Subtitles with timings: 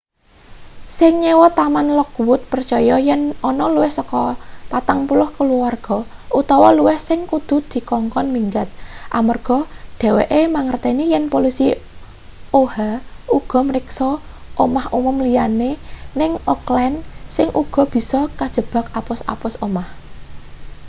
[0.97, 4.21] sing nyewa taman lockwood percaya yen ana luwih saka
[4.71, 5.97] 40 kaluwarga
[6.39, 8.69] utawa luwih sing kudu dikongkon minggat
[9.19, 9.59] amarga
[9.99, 11.67] dheweke mangerteni yen polisi
[12.61, 12.89] oha
[13.37, 14.09] uga mriksa
[14.63, 15.69] omah umum liyane
[16.19, 16.97] ning oakland
[17.35, 19.87] sing uga bisa kajebak apus-apus omah